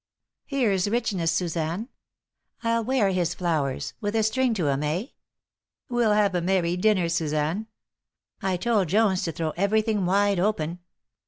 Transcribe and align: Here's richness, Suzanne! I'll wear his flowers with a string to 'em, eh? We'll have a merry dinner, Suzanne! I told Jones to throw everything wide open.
Here's 0.47 0.89
richness, 0.89 1.31
Suzanne! 1.31 1.87
I'll 2.63 2.83
wear 2.83 3.11
his 3.11 3.35
flowers 3.35 3.93
with 4.01 4.15
a 4.15 4.23
string 4.23 4.55
to 4.55 4.67
'em, 4.67 4.81
eh? 4.81 5.09
We'll 5.89 6.13
have 6.13 6.33
a 6.33 6.41
merry 6.41 6.75
dinner, 6.75 7.07
Suzanne! 7.07 7.67
I 8.41 8.57
told 8.57 8.87
Jones 8.89 9.21
to 9.25 9.31
throw 9.31 9.51
everything 9.51 10.07
wide 10.07 10.39
open. 10.39 10.79